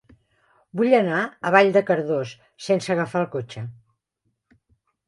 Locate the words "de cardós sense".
1.77-2.95